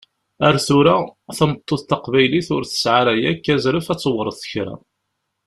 Ar 0.47 0.55
tura, 0.65 0.95
tameṭṭut 1.37 1.81
taqbaylit 1.89 2.47
ur 2.55 2.63
tesɛi 2.65 2.93
ara 2.99 3.13
yakk 3.21 3.45
azref 3.55 3.87
ad 3.93 3.99
tewṛet 3.99 4.41
kra! 4.51 4.73